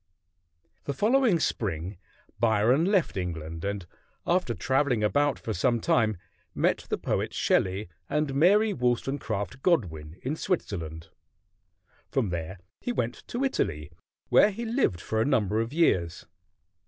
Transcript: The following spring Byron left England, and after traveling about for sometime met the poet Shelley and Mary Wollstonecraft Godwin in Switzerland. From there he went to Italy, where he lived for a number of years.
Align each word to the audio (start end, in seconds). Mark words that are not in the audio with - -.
The 0.85 0.95
following 0.95 1.39
spring 1.39 1.99
Byron 2.39 2.85
left 2.85 3.15
England, 3.17 3.63
and 3.63 3.85
after 4.25 4.55
traveling 4.55 5.03
about 5.03 5.37
for 5.37 5.53
sometime 5.53 6.17
met 6.55 6.87
the 6.89 6.97
poet 6.97 7.35
Shelley 7.35 7.87
and 8.09 8.33
Mary 8.33 8.73
Wollstonecraft 8.73 9.61
Godwin 9.61 10.17
in 10.23 10.35
Switzerland. 10.35 11.09
From 12.09 12.29
there 12.29 12.57
he 12.79 12.91
went 12.91 13.13
to 13.27 13.43
Italy, 13.43 13.91
where 14.29 14.49
he 14.49 14.65
lived 14.65 14.99
for 15.01 15.21
a 15.21 15.23
number 15.25 15.61
of 15.61 15.71
years. 15.71 16.25